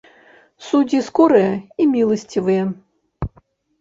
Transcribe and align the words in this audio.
Суддзі 0.67 1.01
скорыя 1.09 1.51
і 1.55 1.83
міласцівыя! 1.93 2.63